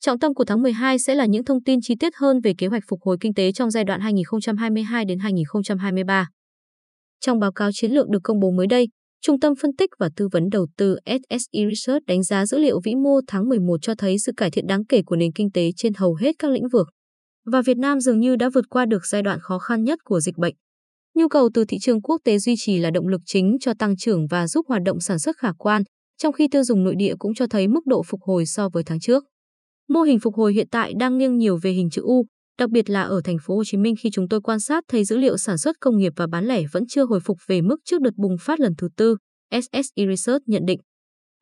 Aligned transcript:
Trọng 0.00 0.18
tâm 0.18 0.34
của 0.34 0.44
tháng 0.44 0.62
12 0.62 0.98
sẽ 0.98 1.14
là 1.14 1.26
những 1.26 1.44
thông 1.44 1.62
tin 1.62 1.80
chi 1.82 1.94
tiết 2.00 2.12
hơn 2.16 2.40
về 2.40 2.52
kế 2.58 2.66
hoạch 2.66 2.82
phục 2.88 3.00
hồi 3.02 3.16
kinh 3.20 3.34
tế 3.34 3.52
trong 3.52 3.70
giai 3.70 3.84
đoạn 3.84 4.00
2022 4.00 5.04
đến 5.04 5.18
2023. 5.18 6.28
Trong 7.20 7.38
báo 7.38 7.52
cáo 7.52 7.70
chiến 7.72 7.92
lược 7.92 8.08
được 8.08 8.20
công 8.22 8.40
bố 8.40 8.50
mới 8.50 8.66
đây, 8.66 8.88
Trung 9.20 9.40
tâm 9.40 9.52
phân 9.62 9.76
tích 9.76 9.90
và 9.98 10.08
tư 10.16 10.28
vấn 10.32 10.48
đầu 10.50 10.66
tư 10.76 10.96
SSE 11.06 11.60
Research 11.70 12.06
đánh 12.06 12.22
giá 12.22 12.46
dữ 12.46 12.58
liệu 12.58 12.80
vĩ 12.84 12.94
mô 12.94 13.20
tháng 13.26 13.48
11 13.48 13.76
cho 13.82 13.94
thấy 13.98 14.18
sự 14.18 14.32
cải 14.36 14.50
thiện 14.50 14.66
đáng 14.66 14.84
kể 14.84 15.02
của 15.06 15.16
nền 15.16 15.32
kinh 15.32 15.50
tế 15.52 15.70
trên 15.76 15.94
hầu 15.94 16.14
hết 16.14 16.32
các 16.38 16.50
lĩnh 16.50 16.68
vực. 16.68 16.88
Và 17.52 17.62
Việt 17.62 17.76
Nam 17.76 18.00
dường 18.00 18.20
như 18.20 18.36
đã 18.36 18.50
vượt 18.54 18.64
qua 18.70 18.86
được 18.86 19.06
giai 19.06 19.22
đoạn 19.22 19.38
khó 19.40 19.58
khăn 19.58 19.84
nhất 19.84 19.98
của 20.04 20.20
dịch 20.20 20.38
bệnh. 20.38 20.54
Nhu 21.14 21.28
cầu 21.28 21.50
từ 21.54 21.64
thị 21.64 21.76
trường 21.80 22.02
quốc 22.02 22.20
tế 22.24 22.38
duy 22.38 22.54
trì 22.58 22.78
là 22.78 22.90
động 22.90 23.08
lực 23.08 23.20
chính 23.26 23.56
cho 23.60 23.72
tăng 23.78 23.96
trưởng 23.96 24.26
và 24.26 24.48
giúp 24.48 24.66
hoạt 24.68 24.82
động 24.82 25.00
sản 25.00 25.18
xuất 25.18 25.36
khả 25.36 25.52
quan, 25.58 25.82
trong 26.18 26.32
khi 26.32 26.48
tiêu 26.48 26.64
dùng 26.64 26.84
nội 26.84 26.94
địa 26.98 27.14
cũng 27.18 27.34
cho 27.34 27.46
thấy 27.46 27.68
mức 27.68 27.86
độ 27.86 28.02
phục 28.06 28.20
hồi 28.22 28.46
so 28.46 28.68
với 28.68 28.82
tháng 28.86 29.00
trước. 29.00 29.24
Mô 29.88 30.02
hình 30.02 30.20
phục 30.20 30.34
hồi 30.34 30.52
hiện 30.54 30.68
tại 30.70 30.92
đang 30.98 31.18
nghiêng 31.18 31.36
nhiều 31.36 31.58
về 31.62 31.70
hình 31.70 31.90
chữ 31.90 32.02
U, 32.02 32.26
đặc 32.58 32.70
biệt 32.70 32.90
là 32.90 33.02
ở 33.02 33.20
thành 33.24 33.36
phố 33.42 33.56
Hồ 33.56 33.64
Chí 33.64 33.76
Minh 33.76 33.94
khi 34.00 34.10
chúng 34.12 34.28
tôi 34.28 34.40
quan 34.40 34.60
sát 34.60 34.84
thấy 34.88 35.04
dữ 35.04 35.16
liệu 35.16 35.36
sản 35.36 35.58
xuất 35.58 35.76
công 35.80 35.98
nghiệp 35.98 36.12
và 36.16 36.26
bán 36.26 36.44
lẻ 36.44 36.62
vẫn 36.72 36.86
chưa 36.86 37.04
hồi 37.04 37.20
phục 37.20 37.38
về 37.46 37.60
mức 37.60 37.76
trước 37.84 38.00
đợt 38.00 38.14
bùng 38.16 38.36
phát 38.40 38.60
lần 38.60 38.72
thứ 38.78 38.88
tư, 38.96 39.16
SSI 39.52 40.06
Research 40.08 40.42
nhận 40.46 40.62
định. 40.66 40.80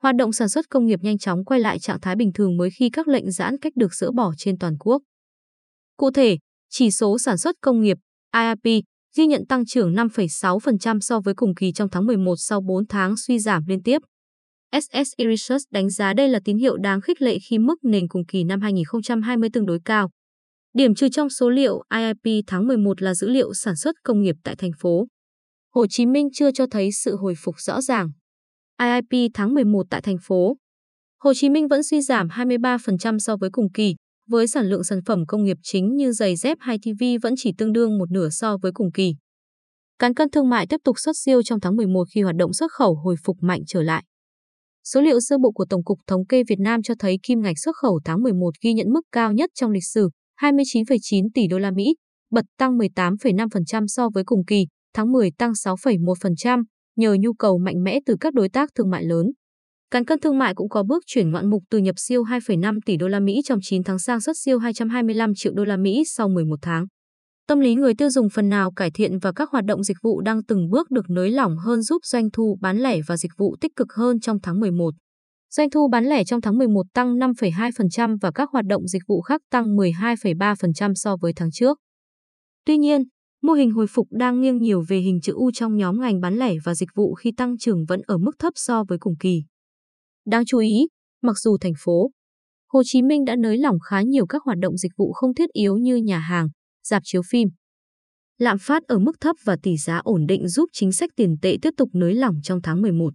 Hoạt 0.02 0.16
động 0.16 0.32
sản 0.32 0.48
xuất 0.48 0.64
công 0.70 0.86
nghiệp 0.86 0.98
nhanh 1.02 1.18
chóng 1.18 1.44
quay 1.44 1.60
lại 1.60 1.78
trạng 1.78 2.00
thái 2.00 2.16
bình 2.16 2.32
thường 2.32 2.56
mới 2.56 2.70
khi 2.70 2.90
các 2.90 3.08
lệnh 3.08 3.30
giãn 3.30 3.58
cách 3.58 3.72
được 3.76 3.94
dỡ 3.94 4.10
bỏ 4.10 4.32
trên 4.38 4.58
toàn 4.58 4.76
quốc. 4.78 5.02
Cụ 5.96 6.10
thể, 6.10 6.38
chỉ 6.70 6.90
số 6.90 7.18
sản 7.18 7.38
xuất 7.38 7.56
công 7.60 7.80
nghiệp 7.80 7.96
IIP 8.34 8.84
ghi 9.16 9.26
nhận 9.26 9.46
tăng 9.46 9.66
trưởng 9.66 9.94
5,6% 9.94 11.00
so 11.00 11.20
với 11.20 11.34
cùng 11.34 11.54
kỳ 11.54 11.72
trong 11.72 11.88
tháng 11.90 12.06
11 12.06 12.34
sau 12.38 12.60
4 12.60 12.86
tháng 12.86 13.14
suy 13.16 13.38
giảm 13.38 13.62
liên 13.68 13.82
tiếp. 13.82 14.02
SSI 14.80 15.24
Research 15.28 15.62
đánh 15.70 15.90
giá 15.90 16.12
đây 16.12 16.28
là 16.28 16.40
tín 16.44 16.58
hiệu 16.58 16.76
đáng 16.76 17.00
khích 17.00 17.22
lệ 17.22 17.38
khi 17.48 17.58
mức 17.58 17.74
nền 17.84 18.08
cùng 18.08 18.24
kỳ 18.28 18.44
năm 18.44 18.60
2020 18.60 19.48
tương 19.52 19.66
đối 19.66 19.78
cao. 19.84 20.10
Điểm 20.74 20.94
trừ 20.94 21.08
trong 21.08 21.30
số 21.30 21.50
liệu 21.50 21.82
IIP 21.94 22.44
tháng 22.46 22.66
11 22.66 23.02
là 23.02 23.14
dữ 23.14 23.28
liệu 23.28 23.54
sản 23.54 23.76
xuất 23.76 23.96
công 24.04 24.22
nghiệp 24.22 24.36
tại 24.44 24.56
thành 24.56 24.70
phố. 24.78 25.06
Hồ 25.74 25.86
Chí 25.86 26.06
Minh 26.06 26.28
chưa 26.32 26.50
cho 26.52 26.66
thấy 26.70 26.92
sự 26.92 27.16
hồi 27.16 27.34
phục 27.38 27.54
rõ 27.60 27.80
ràng. 27.80 28.10
IIP 28.82 29.30
tháng 29.34 29.54
11 29.54 29.86
tại 29.90 30.00
thành 30.00 30.16
phố. 30.22 30.56
Hồ 31.18 31.34
Chí 31.34 31.48
Minh 31.48 31.68
vẫn 31.68 31.82
suy 31.82 32.00
giảm 32.00 32.28
23% 32.28 33.18
so 33.18 33.36
với 33.36 33.50
cùng 33.52 33.72
kỳ, 33.74 33.94
với 34.28 34.46
sản 34.46 34.66
lượng 34.66 34.84
sản 34.84 35.00
phẩm 35.06 35.26
công 35.26 35.44
nghiệp 35.44 35.56
chính 35.62 35.96
như 35.96 36.12
giày 36.12 36.36
dép 36.36 36.58
hay 36.60 36.78
TV 36.78 37.04
vẫn 37.22 37.34
chỉ 37.36 37.52
tương 37.58 37.72
đương 37.72 37.98
một 37.98 38.10
nửa 38.10 38.28
so 38.30 38.56
với 38.62 38.72
cùng 38.74 38.92
kỳ. 38.92 39.14
Cán 39.98 40.14
cân 40.14 40.30
thương 40.30 40.48
mại 40.48 40.66
tiếp 40.66 40.80
tục 40.84 40.96
xuất 40.98 41.16
siêu 41.16 41.42
trong 41.42 41.60
tháng 41.60 41.76
11 41.76 42.04
khi 42.14 42.20
hoạt 42.22 42.36
động 42.36 42.52
xuất 42.52 42.72
khẩu 42.72 42.94
hồi 42.94 43.16
phục 43.24 43.36
mạnh 43.40 43.60
trở 43.66 43.82
lại. 43.82 44.04
Số 44.94 45.00
liệu 45.00 45.20
sơ 45.20 45.38
bộ 45.38 45.50
của 45.50 45.64
Tổng 45.64 45.84
cục 45.84 45.98
Thống 46.06 46.26
kê 46.26 46.42
Việt 46.48 46.58
Nam 46.58 46.82
cho 46.82 46.94
thấy 46.98 47.18
kim 47.22 47.40
ngạch 47.40 47.58
xuất 47.58 47.76
khẩu 47.76 48.00
tháng 48.04 48.22
11 48.22 48.50
ghi 48.62 48.72
nhận 48.72 48.92
mức 48.92 49.00
cao 49.12 49.32
nhất 49.32 49.50
trong 49.54 49.70
lịch 49.70 49.84
sử, 49.84 50.08
29,9 50.40 51.28
tỷ 51.34 51.46
đô 51.46 51.58
la 51.58 51.70
Mỹ, 51.70 51.94
bật 52.30 52.44
tăng 52.58 52.78
18,5% 52.78 53.86
so 53.86 54.08
với 54.14 54.24
cùng 54.24 54.44
kỳ, 54.44 54.66
tháng 54.94 55.12
10 55.12 55.30
tăng 55.38 55.52
6,1% 55.52 56.62
nhờ 56.96 57.16
nhu 57.20 57.32
cầu 57.32 57.58
mạnh 57.58 57.82
mẽ 57.84 57.98
từ 58.06 58.16
các 58.20 58.34
đối 58.34 58.48
tác 58.48 58.70
thương 58.74 58.90
mại 58.90 59.04
lớn. 59.04 59.26
Cán 59.90 60.04
cân 60.04 60.20
thương 60.20 60.38
mại 60.38 60.54
cũng 60.54 60.68
có 60.68 60.82
bước 60.82 61.02
chuyển 61.06 61.30
ngoạn 61.30 61.50
mục 61.50 61.62
từ 61.70 61.78
nhập 61.78 61.94
siêu 61.98 62.22
2,5 62.22 62.78
tỷ 62.86 62.96
đô 62.96 63.08
la 63.08 63.20
Mỹ 63.20 63.40
trong 63.44 63.58
9 63.62 63.82
tháng 63.82 63.98
sang 63.98 64.20
xuất 64.20 64.36
siêu 64.38 64.58
225 64.58 65.32
triệu 65.36 65.52
đô 65.54 65.64
la 65.64 65.76
Mỹ 65.76 66.04
sau 66.06 66.28
11 66.28 66.56
tháng. 66.62 66.86
Tâm 67.48 67.60
lý 67.60 67.74
người 67.74 67.94
tiêu 67.94 68.10
dùng 68.10 68.28
phần 68.30 68.48
nào 68.48 68.72
cải 68.72 68.90
thiện 68.90 69.18
và 69.18 69.32
các 69.32 69.50
hoạt 69.50 69.64
động 69.64 69.82
dịch 69.82 69.96
vụ 70.02 70.20
đang 70.20 70.44
từng 70.44 70.70
bước 70.70 70.90
được 70.90 71.10
nới 71.10 71.30
lỏng 71.30 71.56
hơn 71.56 71.82
giúp 71.82 72.04
doanh 72.04 72.30
thu 72.30 72.58
bán 72.60 72.78
lẻ 72.78 73.00
và 73.06 73.16
dịch 73.16 73.32
vụ 73.36 73.56
tích 73.60 73.76
cực 73.76 73.92
hơn 73.92 74.20
trong 74.20 74.38
tháng 74.42 74.60
11. 74.60 74.94
Doanh 75.50 75.70
thu 75.70 75.88
bán 75.88 76.04
lẻ 76.04 76.24
trong 76.24 76.40
tháng 76.40 76.58
11 76.58 76.82
tăng 76.94 77.14
5,2% 77.14 78.18
và 78.20 78.30
các 78.30 78.50
hoạt 78.52 78.64
động 78.64 78.88
dịch 78.88 79.02
vụ 79.08 79.20
khác 79.20 79.40
tăng 79.50 79.64
12,3% 79.76 80.92
so 80.94 81.16
với 81.16 81.32
tháng 81.36 81.50
trước. 81.50 81.78
Tuy 82.64 82.78
nhiên, 82.78 83.02
mô 83.42 83.52
hình 83.52 83.70
hồi 83.70 83.86
phục 83.86 84.08
đang 84.10 84.40
nghiêng 84.40 84.58
nhiều 84.58 84.84
về 84.88 84.98
hình 84.98 85.20
chữ 85.20 85.32
U 85.32 85.50
trong 85.54 85.76
nhóm 85.76 86.00
ngành 86.00 86.20
bán 86.20 86.34
lẻ 86.34 86.54
và 86.64 86.74
dịch 86.74 86.90
vụ 86.94 87.14
khi 87.14 87.32
tăng 87.36 87.58
trưởng 87.58 87.84
vẫn 87.88 88.00
ở 88.06 88.18
mức 88.18 88.32
thấp 88.38 88.52
so 88.56 88.84
với 88.88 88.98
cùng 88.98 89.14
kỳ. 89.20 89.42
Đáng 90.26 90.44
chú 90.46 90.58
ý, 90.58 90.88
mặc 91.22 91.36
dù 91.38 91.56
thành 91.60 91.74
phố 91.78 92.10
Hồ 92.72 92.82
Chí 92.84 93.02
Minh 93.02 93.24
đã 93.24 93.36
nới 93.36 93.58
lỏng 93.58 93.78
khá 93.80 94.02
nhiều 94.02 94.26
các 94.26 94.42
hoạt 94.42 94.58
động 94.58 94.76
dịch 94.76 94.92
vụ 94.96 95.12
không 95.12 95.34
thiết 95.34 95.50
yếu 95.52 95.76
như 95.76 95.96
nhà 95.96 96.18
hàng, 96.18 96.48
dạp 96.86 97.02
chiếu 97.04 97.22
phim. 97.30 97.48
Lạm 98.38 98.58
phát 98.58 98.82
ở 98.82 98.98
mức 98.98 99.12
thấp 99.20 99.36
và 99.44 99.56
tỷ 99.62 99.76
giá 99.76 99.98
ổn 99.98 100.26
định 100.26 100.48
giúp 100.48 100.70
chính 100.72 100.92
sách 100.92 101.10
tiền 101.16 101.36
tệ 101.42 101.56
tiếp 101.62 101.70
tục 101.76 101.88
nới 101.92 102.14
lỏng 102.14 102.34
trong 102.42 102.62
tháng 102.62 102.82
11. 102.82 103.14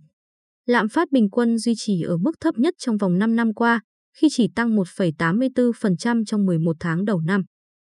Lạm 0.66 0.90
phát 0.90 1.12
bình 1.12 1.30
quân 1.30 1.58
duy 1.58 1.74
trì 1.78 2.02
ở 2.02 2.18
mức 2.18 2.32
thấp 2.40 2.58
nhất 2.58 2.74
trong 2.78 2.98
vòng 2.98 3.18
5 3.20 3.36
năm 3.36 3.54
qua, 3.54 3.82
khi 4.18 4.28
chỉ 4.32 4.48
tăng 4.56 4.76
1,84% 4.76 6.26
trong 6.26 6.46
11 6.46 6.76
tháng 6.80 7.06
đầu 7.06 7.22
năm. 7.22 7.42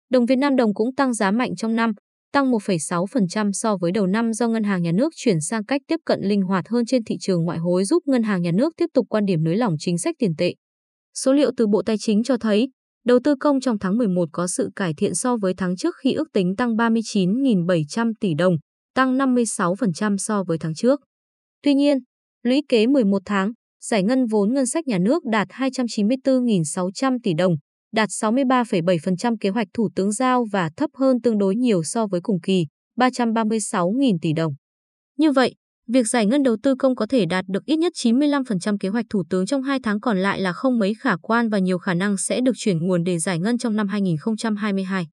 Đồng 0.09 0.25
Việt 0.25 0.36
Nam 0.36 0.56
đồng 0.56 0.74
cũng 0.74 0.96
tăng 0.96 1.13
giá 1.13 1.31
mạnh 1.31 1.56
trong 1.56 1.75
năm, 1.75 1.92
tăng 2.31 2.52
1,6% 2.52 3.52
so 3.52 3.78
với 3.78 3.92
đầu 3.92 4.07
năm 4.07 4.34
do 4.34 4.47
Ngân 4.47 4.63
hàng 4.63 4.84
Nhà 4.84 4.92
nước 4.92 5.13
chuyển 5.16 5.42
sang 5.42 5.66
cách 5.66 5.81
tiếp 5.88 6.00
cận 6.06 6.19
linh 6.24 6.42
hoạt 6.42 6.68
hơn 6.68 6.86
trên 6.86 7.03
thị 7.03 7.18
trường 7.19 7.44
ngoại 7.44 7.57
hối 7.57 7.86
giúp 7.86 8.03
Ngân 8.06 8.24
hàng 8.24 8.42
Nhà 8.42 8.52
nước 8.52 8.74
tiếp 8.78 8.86
tục 8.94 9.06
quan 9.09 9.25
điểm 9.25 9.44
nới 9.44 9.57
lỏng 9.57 9.75
chính 9.80 9.97
sách 9.97 10.16
tiền 10.19 10.36
tệ. 10.38 10.53
Số 11.13 11.34
liệu 11.34 11.52
từ 11.57 11.68
Bộ 11.68 11.81
Tài 11.86 11.97
chính 11.97 12.24
cho 12.24 12.38
thấy, 12.38 12.69
đầu 13.05 13.19
tư 13.23 13.35
công 13.39 13.59
trong 13.59 13.79
tháng 13.79 13.97
11 13.97 14.29
có 14.31 14.47
sự 14.47 14.69
cải 14.75 14.93
thiện 14.93 15.16
so 15.16 15.38
với 15.38 15.53
tháng 15.57 15.75
trước 15.75 15.95
khi 15.97 16.13
ước 16.13 16.27
tính 16.33 16.55
tăng 16.55 16.75
39.700 16.75 18.13
tỷ 18.19 18.33
đồng, 18.33 18.55
tăng 18.95 19.17
56% 19.17 20.17
so 20.17 20.43
với 20.43 20.57
tháng 20.57 20.73
trước. 20.75 21.01
Tuy 21.63 21.73
nhiên, 21.73 21.97
lũy 22.44 22.61
kế 22.69 22.88
11 22.88 23.21
tháng, 23.25 23.51
giải 23.81 24.03
ngân 24.03 24.25
vốn 24.25 24.53
ngân 24.53 24.65
sách 24.65 24.88
nhà 24.88 24.97
nước 24.97 25.23
đạt 25.25 25.47
294.600 25.47 27.17
tỷ 27.23 27.33
đồng, 27.33 27.55
đạt 27.94 28.09
63,7% 28.09 29.35
kế 29.39 29.49
hoạch 29.49 29.67
Thủ 29.73 29.89
tướng 29.95 30.11
giao 30.11 30.45
và 30.51 30.69
thấp 30.77 30.89
hơn 30.94 31.21
tương 31.21 31.38
đối 31.38 31.55
nhiều 31.55 31.83
so 31.83 32.07
với 32.07 32.21
cùng 32.23 32.39
kỳ, 32.44 32.65
336.000 32.99 34.17
tỷ 34.21 34.33
đồng. 34.33 34.53
Như 35.17 35.31
vậy, 35.31 35.55
việc 35.88 36.07
giải 36.07 36.25
ngân 36.25 36.44
đầu 36.44 36.57
tư 36.63 36.75
công 36.79 36.96
có 36.96 37.06
thể 37.09 37.25
đạt 37.25 37.46
được 37.47 37.66
ít 37.66 37.75
nhất 37.75 37.94
95% 38.03 38.78
kế 38.79 38.90
hoạch 38.90 39.06
Thủ 39.09 39.23
tướng 39.29 39.46
trong 39.46 39.62
2 39.62 39.79
tháng 39.84 40.00
còn 40.00 40.18
lại 40.18 40.40
là 40.40 40.53
không 40.53 40.79
mấy 40.79 40.94
khả 41.00 41.16
quan 41.22 41.50
và 41.50 41.59
nhiều 41.59 41.78
khả 41.78 41.94
năng 41.94 42.18
sẽ 42.18 42.41
được 42.41 42.51
chuyển 42.56 42.78
nguồn 42.88 43.03
để 43.03 43.19
giải 43.19 43.40
ngân 43.40 43.57
trong 43.57 43.75
năm 43.75 43.88
2022. 43.88 45.07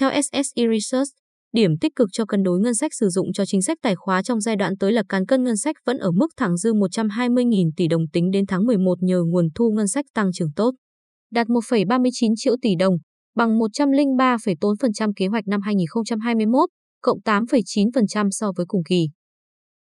Theo 0.00 0.10
SSE 0.22 0.62
Research, 0.72 1.08
điểm 1.52 1.70
tích 1.80 1.92
cực 1.96 2.08
cho 2.12 2.24
cân 2.24 2.42
đối 2.42 2.60
ngân 2.60 2.74
sách 2.74 2.94
sử 2.94 3.08
dụng 3.08 3.32
cho 3.32 3.44
chính 3.46 3.62
sách 3.62 3.78
tài 3.82 3.96
khóa 3.96 4.22
trong 4.22 4.40
giai 4.40 4.56
đoạn 4.56 4.78
tới 4.78 4.92
là 4.92 5.02
cán 5.08 5.26
cân 5.26 5.44
ngân 5.44 5.56
sách 5.56 5.76
vẫn 5.86 5.98
ở 5.98 6.10
mức 6.10 6.28
thẳng 6.36 6.56
dư 6.56 6.72
120.000 6.72 7.70
tỷ 7.76 7.88
đồng 7.88 8.08
tính 8.12 8.30
đến 8.30 8.46
tháng 8.46 8.66
11 8.66 9.02
nhờ 9.02 9.22
nguồn 9.26 9.48
thu 9.54 9.70
ngân 9.76 9.88
sách 9.88 10.04
tăng 10.14 10.32
trưởng 10.32 10.52
tốt 10.56 10.74
đạt 11.30 11.46
1,39 11.46 12.32
triệu 12.36 12.56
tỷ 12.62 12.76
đồng, 12.78 12.94
bằng 13.34 13.58
103,4% 13.58 15.12
kế 15.16 15.26
hoạch 15.26 15.46
năm 15.46 15.60
2021, 15.60 16.68
cộng 17.02 17.18
8,9% 17.24 18.28
so 18.30 18.52
với 18.56 18.66
cùng 18.68 18.82
kỳ. 18.88 19.08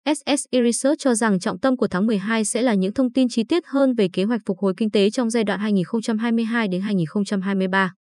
SSE 0.07 0.63
Research 0.63 0.99
cho 0.99 1.15
rằng 1.15 1.41
trọng 1.41 1.61
tâm 1.61 1.77
của 1.77 1.89
tháng 1.89 2.07
12 2.07 2.45
sẽ 2.45 2.63
là 2.63 2.75
những 2.75 2.95
thông 2.95 3.13
tin 3.13 3.29
chi 3.29 3.45
tiết 3.45 3.63
hơn 3.67 3.95
về 3.95 4.09
kế 4.13 4.25
hoạch 4.25 4.41
phục 4.47 4.59
hồi 4.59 4.75
kinh 4.77 4.91
tế 4.91 5.11
trong 5.11 5.31
giai 5.31 5.45
đoạn 5.45 5.61
2022 5.61 6.69
đến 6.69 6.81
2023. 6.81 7.93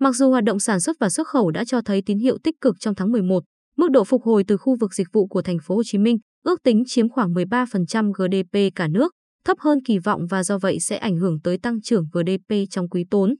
Mặc 0.00 0.12
dù 0.12 0.30
hoạt 0.30 0.44
động 0.44 0.60
sản 0.60 0.80
xuất 0.80 0.96
và 1.00 1.08
xuất 1.08 1.28
khẩu 1.28 1.50
đã 1.50 1.64
cho 1.64 1.80
thấy 1.80 2.02
tín 2.06 2.18
hiệu 2.18 2.38
tích 2.44 2.54
cực 2.60 2.76
trong 2.80 2.94
tháng 2.94 3.12
11, 3.12 3.44
mức 3.76 3.90
độ 3.90 4.04
phục 4.04 4.22
hồi 4.22 4.44
từ 4.48 4.56
khu 4.56 4.76
vực 4.80 4.94
dịch 4.94 5.06
vụ 5.12 5.26
của 5.26 5.42
thành 5.42 5.58
phố 5.62 5.76
Hồ 5.76 5.82
Chí 5.84 5.98
Minh 5.98 6.18
ước 6.44 6.62
tính 6.62 6.82
chiếm 6.86 7.08
khoảng 7.08 7.32
13% 7.32 8.12
GDP 8.12 8.74
cả 8.74 8.88
nước, 8.88 9.12
thấp 9.44 9.58
hơn 9.60 9.78
kỳ 9.84 9.98
vọng 9.98 10.26
và 10.30 10.42
do 10.42 10.58
vậy 10.58 10.80
sẽ 10.80 10.96
ảnh 10.96 11.16
hưởng 11.16 11.40
tới 11.40 11.58
tăng 11.58 11.80
trưởng 11.82 12.04
GDP 12.12 12.54
trong 12.70 12.88
quý 12.88 13.04
tốn. 13.10 13.34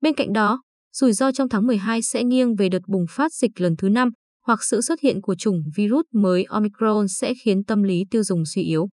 Bên 0.00 0.14
cạnh 0.14 0.32
đó, 0.32 0.62
rủi 0.92 1.12
ro 1.12 1.32
trong 1.32 1.48
tháng 1.48 1.66
12 1.66 2.02
sẽ 2.02 2.24
nghiêng 2.24 2.54
về 2.54 2.68
đợt 2.68 2.82
bùng 2.86 3.04
phát 3.10 3.32
dịch 3.32 3.60
lần 3.60 3.76
thứ 3.76 3.88
năm 3.88 4.10
hoặc 4.46 4.62
sự 4.62 4.80
xuất 4.80 5.00
hiện 5.00 5.20
của 5.20 5.34
chủng 5.34 5.62
virus 5.76 6.04
mới 6.12 6.44
Omicron 6.48 7.08
sẽ 7.08 7.34
khiến 7.44 7.64
tâm 7.64 7.82
lý 7.82 8.04
tiêu 8.10 8.22
dùng 8.22 8.44
suy 8.46 8.62
yếu. 8.62 8.88